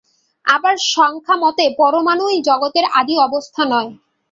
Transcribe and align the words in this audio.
আবার 0.45 0.75
সাংখ্যমতে 0.91 1.65
পরমাণুই 1.79 2.37
জগতের 2.49 2.85
আদি 2.99 3.15
অবস্থা 3.19 3.63
নয়। 3.71 3.89